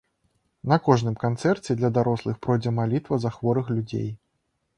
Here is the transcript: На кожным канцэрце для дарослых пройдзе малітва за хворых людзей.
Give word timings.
На 0.71 0.77
кожным 0.87 1.15
канцэрце 1.23 1.75
для 1.81 1.91
дарослых 1.99 2.41
пройдзе 2.47 2.75
малітва 2.79 3.21
за 3.27 3.35
хворых 3.37 3.71
людзей. 3.77 4.11